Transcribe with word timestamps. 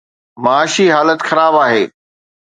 معاشي 0.43 0.85
حالت 0.95 1.19
خراب 1.29 1.53
آهي. 1.65 1.83